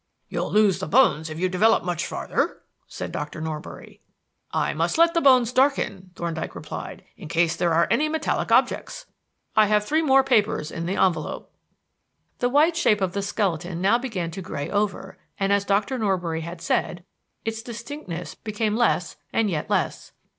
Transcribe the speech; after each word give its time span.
"You'll 0.29 0.51
lose 0.51 0.79
the 0.79 0.87
bones 0.87 1.29
if 1.29 1.37
you 1.37 1.47
develop 1.47 1.83
much 1.83 2.07
farther," 2.07 2.63
said 2.87 3.11
Dr. 3.11 3.39
Norbury. 3.39 4.01
"I 4.51 4.73
must 4.73 4.97
let 4.97 5.13
the 5.13 5.21
bones 5.21 5.53
darken," 5.53 6.09
Thorndyke 6.15 6.55
replied, 6.55 7.03
"in 7.17 7.27
case 7.27 7.55
there 7.55 7.71
are 7.71 7.85
any 7.91 8.09
metallic 8.09 8.51
objects. 8.51 9.05
I 9.55 9.67
have 9.67 9.85
three 9.85 10.01
more 10.01 10.23
papers 10.23 10.71
in 10.71 10.87
the 10.87 10.95
envelope." 10.95 11.53
The 12.39 12.49
white 12.49 12.75
shape 12.75 12.99
of 12.99 13.13
the 13.13 13.21
skeleton 13.21 13.79
now 13.79 13.99
began 13.99 14.31
to 14.31 14.41
gray 14.41 14.71
over 14.71 15.19
and, 15.39 15.53
as 15.53 15.65
Dr. 15.65 15.99
Norbury 15.99 16.41
had 16.41 16.63
said, 16.63 17.05
its 17.45 17.61
distinctness 17.61 18.33
became 18.33 18.75
less 18.75 19.17
and 19.31 19.51
yet 19.51 19.69
less. 19.69 20.13